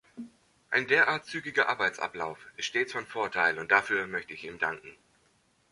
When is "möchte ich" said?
4.07-4.45